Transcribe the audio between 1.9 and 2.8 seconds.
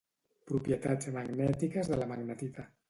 de la magnetita